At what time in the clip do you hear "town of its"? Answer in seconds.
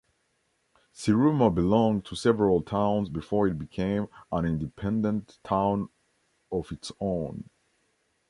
5.43-6.91